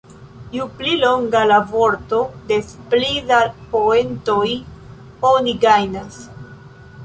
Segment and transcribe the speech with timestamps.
[0.59, 3.39] Ju pli longa la vorto, des pli da
[3.75, 4.53] poentoj
[5.35, 6.23] oni gajnas.